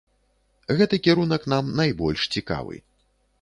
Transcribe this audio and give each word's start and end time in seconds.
Гэты 0.79 0.99
кірунак 1.07 1.45
нам 1.53 1.69
найбольш 1.81 2.21
цікавы. 2.37 2.81